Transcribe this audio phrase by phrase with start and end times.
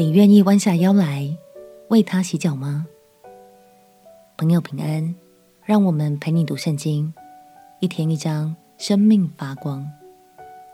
[0.00, 1.36] 你愿意弯下腰来
[1.88, 2.86] 为他洗脚吗？
[4.38, 5.14] 朋友平安，
[5.62, 7.12] 让我们陪你读圣经，
[7.80, 9.86] 一天一章，生命发光。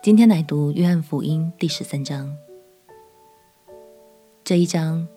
[0.00, 2.32] 今天来读约翰福音第十三章。
[4.44, 5.08] 这一章，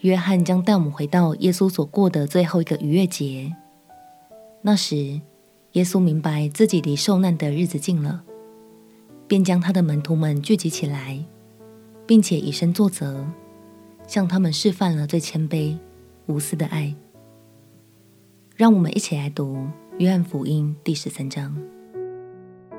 [0.00, 3.54] 约翰将带我们回到耶稣所过的最后一个逾越节。
[4.62, 5.20] 那时，
[5.74, 8.24] 耶稣明白自己离受难的日子近了，
[9.28, 11.24] 便将他的门徒们聚集起来。
[12.06, 13.26] 并且以身作则，
[14.06, 15.76] 向他们示范了最谦卑、
[16.26, 16.94] 无私的爱。
[18.56, 19.56] 让我们一起来读
[19.98, 21.56] 《约翰福音》第十三章。《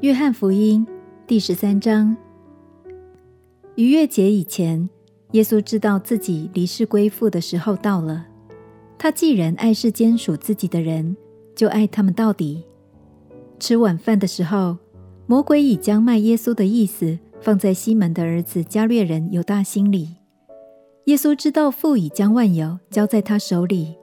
[0.00, 0.86] 约翰福音》
[1.26, 2.16] 第十三章。
[3.76, 4.88] 逾越节以前，
[5.32, 8.26] 耶稣知道自己离世归父的时候到了。
[8.98, 11.16] 他既然爱世间属自己的人，
[11.54, 12.64] 就爱他们到底。
[13.58, 14.76] 吃晚饭的时候，
[15.26, 20.16] 魔鬼已将卖耶稣的意思放在西门的儿子加略人犹大心里。
[21.06, 23.96] 耶稣知道父已将万有交在他手里，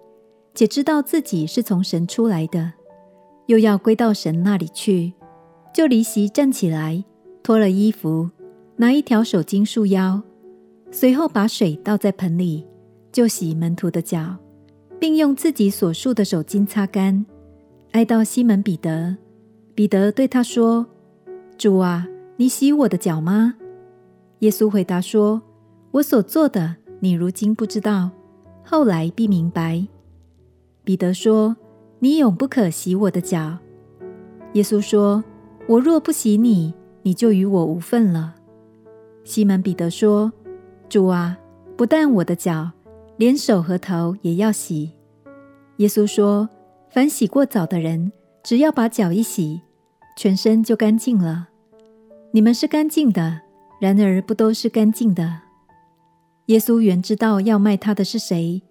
[0.53, 2.73] 且知道自己是从神出来的，
[3.45, 5.13] 又要归到神那里去，
[5.73, 7.03] 就离席站起来，
[7.43, 8.29] 脱了衣服，
[8.77, 10.21] 拿一条手巾束腰，
[10.91, 12.65] 随后把水倒在盆里，
[13.11, 14.35] 就洗门徒的脚，
[14.99, 17.25] 并用自己所束的手巾擦干，
[17.91, 19.15] 挨到西门彼得。
[19.75, 20.87] 彼得对他说。
[21.55, 22.07] 主啊，
[22.39, 23.55] 你洗我的脚吗？
[24.39, 25.41] 耶稣回答说
[25.89, 28.11] ：“我所做的，你如今不知道，
[28.63, 29.87] 后来必明白。”
[30.85, 31.57] 彼得说
[31.97, 33.57] ：“你永不可洗我的脚。”
[34.53, 35.23] 耶稣说
[35.67, 36.71] ：“我若不洗你，
[37.01, 38.35] 你就与我无分了。”
[39.25, 40.31] 西门彼得说
[40.87, 41.35] ：“主啊，
[41.75, 42.69] 不但我的脚，
[43.17, 44.91] 连手和头也要洗。”
[45.77, 46.47] 耶稣说
[46.89, 48.11] ：“凡洗过澡的人，
[48.43, 49.61] 只要把脚一洗。”
[50.15, 51.49] 全身就干净了。
[52.31, 53.41] 你们是干净的，
[53.79, 55.41] 然而不都是干净的。
[56.47, 58.61] 耶稣原知道要卖他的是谁，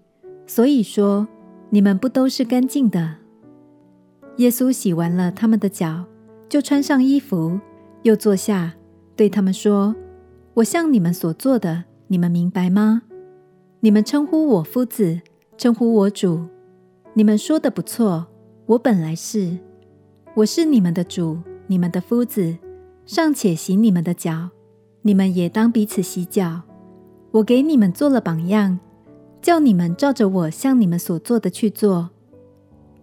[0.46, 1.26] 所以说
[1.70, 3.16] 你们不都是干净的。
[4.36, 6.04] 耶稣洗完了他们的脚，
[6.48, 7.58] 就穿上衣服，
[8.02, 8.74] 又坐下，
[9.16, 9.94] 对他们说
[10.54, 13.02] ：“我向你们所做的，你们明白吗？
[13.80, 15.20] 你们称呼我夫子，
[15.56, 16.46] 称呼我主，
[17.14, 18.26] 你们说的不错。
[18.66, 19.56] 我本来是。”
[20.34, 22.54] 我是你们的主，你们的夫子，
[23.06, 24.50] 尚且洗你们的脚，
[25.02, 26.60] 你们也当彼此洗脚。
[27.30, 28.78] 我给你们做了榜样，
[29.40, 32.10] 叫你们照着我向你们所做的去做。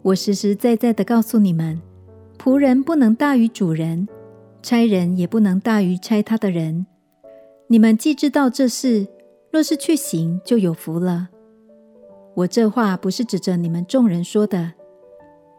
[0.02, 1.82] 我实实在在的告诉你们，
[2.38, 4.08] 仆人不能大于主人，
[4.62, 6.86] 差人也不能大于差他的人。
[7.68, 9.08] 你们既知道这事，
[9.52, 11.30] 若是去行，就有福了。
[12.36, 14.74] 我这话不是指着你们众人说的。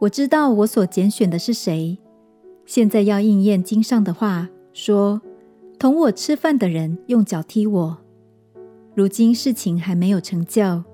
[0.00, 1.99] 我知道我所拣选的是谁，
[2.66, 5.20] 现在要应验经上的话，说：
[5.78, 7.98] 同我吃饭的人用脚踢我。
[8.94, 10.84] 如今事情还没有成就，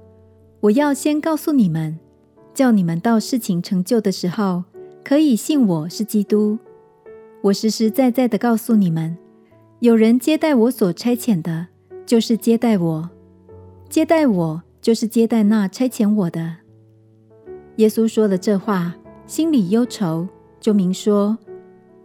[0.60, 1.98] 我要先告诉你们，
[2.52, 4.64] 叫你们到事情成就的时候，
[5.04, 6.58] 可以信我是基督。
[7.42, 9.16] 我实实在在的告诉你们，
[9.78, 11.68] 有人接待我所差遣的，
[12.04, 13.08] 就是接待我；
[13.88, 16.56] 接待我，就是接待那差遣我的。
[17.76, 18.94] 耶稣说了这话，
[19.26, 20.28] 心里忧愁，
[20.60, 21.38] 就明说：“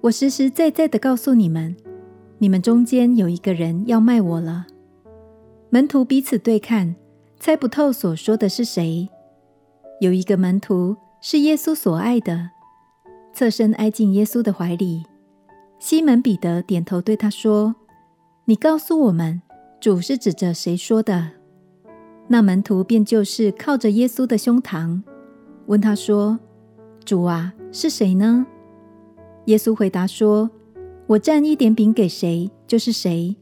[0.06, 1.76] 我实实在在的告诉你们，
[2.38, 4.68] 你们中间有一个人要卖我了。”
[5.72, 6.96] 门徒彼此对看，
[7.40, 9.10] 猜不透所说的是谁。
[10.00, 12.52] 有一个门徒是耶稣所爱的，
[13.34, 15.04] 侧身挨进耶稣的怀里。
[15.80, 17.74] 西门彼得点头对他说
[18.46, 19.42] ：“你告诉我们，
[19.82, 21.32] 主是指着谁说的？”
[22.30, 25.02] 那门徒便就是靠着耶稣的胸膛。
[25.66, 26.38] 问他说
[27.04, 28.46] ：“主啊，是谁呢？”
[29.46, 30.50] 耶稣回答说
[31.08, 33.36] ：“我蘸一点饼给谁，就是谁。”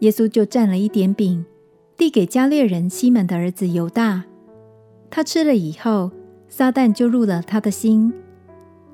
[0.00, 1.44] 耶稣就蘸了一点饼，
[1.96, 4.24] 递给加略人西门的儿子犹大。
[5.10, 6.10] 他吃了以后，
[6.48, 8.12] 撒旦就入了他的心。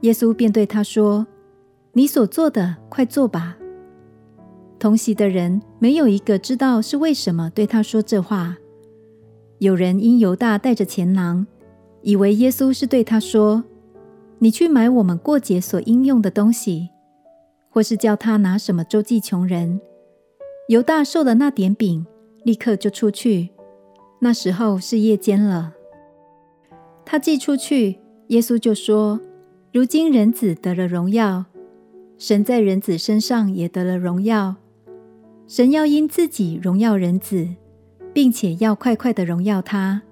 [0.02, 1.26] 耶稣便对他说
[1.94, 3.56] ：“你所做的，快做吧。”
[4.78, 8.56] 同席的人没有一个知道是为什么对他说这话。
[9.58, 11.46] 有人因犹大带着钱囊。
[12.02, 13.62] 以为耶稣是对他说
[14.42, 16.88] ：“你去买我们过节所应用的东西，
[17.68, 19.80] 或是叫他拿什么周济穷人。”
[20.68, 22.06] 犹大受了那点饼，
[22.44, 23.50] 立刻就出去。
[24.20, 25.74] 那时候是夜间了。
[27.04, 27.98] 他寄出去，
[28.28, 29.20] 耶稣就说
[29.72, 31.44] ：“如今人子得了荣耀，
[32.16, 34.56] 神在人子身上也得了荣耀。
[35.46, 37.48] 神要因自己荣耀人子，
[38.12, 40.02] 并且要快快的荣耀他。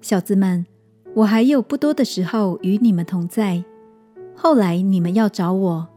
[0.00, 0.66] 小子们。”
[1.16, 3.64] 我还有不多的时候与你们同在，
[4.34, 5.88] 后来你们要找我，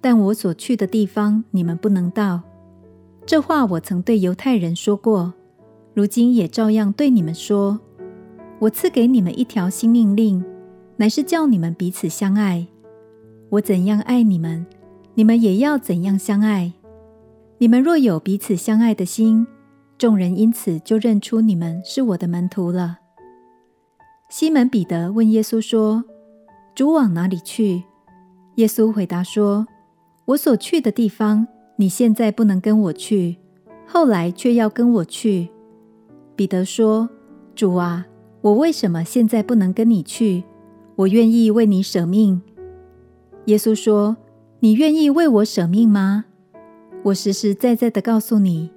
[0.00, 2.42] 但我所去的地方你们不能到。
[3.24, 5.32] 这话我曾对犹太人说过，
[5.94, 7.78] 如今也照样对你们说。
[8.58, 10.44] 我赐给你们一条新命令，
[10.96, 12.66] 乃是叫你们彼此相爱。
[13.50, 14.66] 我怎样爱你们，
[15.14, 16.72] 你们也要怎样相爱。
[17.58, 19.46] 你们若有彼此相爱的心，
[19.96, 22.98] 众人因此就认出你们是我的门徒了。
[24.28, 26.04] 西门彼得问耶稣说
[26.76, 27.84] ：“主往哪里去？”
[28.56, 29.66] 耶稣回答说
[30.26, 31.46] ：“我所去的地方，
[31.76, 33.38] 你现在不能跟我去，
[33.86, 35.48] 后来却要跟我去。”
[36.36, 37.08] 彼得说
[37.56, 38.06] ：“主啊！”
[38.42, 40.44] 我为什么现在不能跟你去？
[40.94, 42.40] 我愿意为你舍命。
[43.46, 44.16] 耶稣说
[44.60, 46.26] ：“你愿意为我舍命吗？
[47.02, 48.70] 我实实在在的告诉你，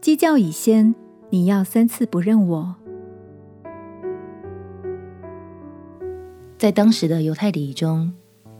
[0.00, 0.94] 鸡叫以先，
[1.30, 2.76] 你要三次不认我。”
[6.60, 8.12] 在当时的犹太礼仪中，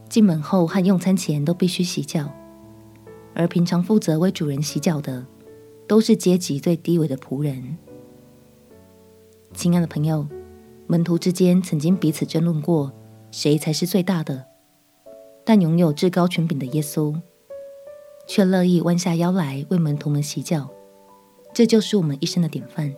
[0.09, 2.27] 进门后和用餐前都必须洗脚，
[3.35, 5.23] 而平常负责为主人洗脚的，
[5.87, 7.77] 都是阶级最低微的仆人。
[9.53, 10.27] 亲爱的朋友。
[10.87, 12.91] 门徒之间曾经彼此争论过，
[13.29, 14.45] 谁才是最大的。
[15.45, 17.15] 但拥有至高权柄的耶稣，
[18.27, 20.67] 却乐意弯下腰来为门徒们洗脚。
[21.53, 22.91] 这就是我们一生的典范。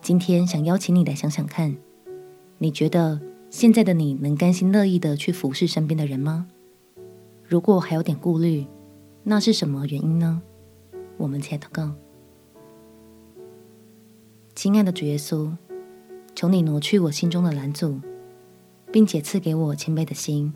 [0.00, 1.76] 今天想邀请你来想想看，
[2.56, 3.20] 你觉得
[3.54, 6.48] 现在的你能甘心乐意的去服侍身边的人吗？
[7.46, 8.66] 如果还有点顾虑，
[9.22, 10.42] 那是什么原因呢？
[11.16, 11.94] 我们且祷告。
[14.56, 15.56] 亲爱的主耶稣。
[16.34, 18.00] 求你挪去我心中的拦阻，
[18.90, 20.52] 并且赐给我谦卑的心，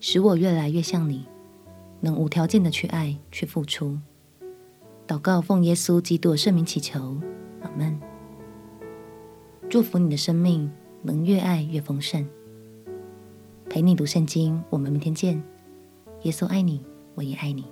[0.00, 1.26] 使我越来越像你，
[2.00, 3.98] 能无条件的去爱、去付出。
[5.06, 7.18] 祷告奉耶稣基督的圣名祈求，
[7.60, 8.00] 阿门。
[9.68, 12.26] 祝福你的生命能越爱越丰盛。
[13.68, 15.42] 陪你读圣经，我们明天见。
[16.22, 16.84] 耶稣爱你，
[17.14, 17.64] 我也爱你。